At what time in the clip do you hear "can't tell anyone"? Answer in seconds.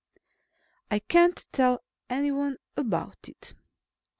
0.97-2.57